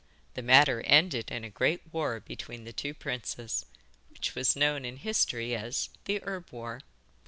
[0.33, 3.67] The matter ended in a great war between the two princes,
[4.09, 6.79] which was known in history as the 'Herb War.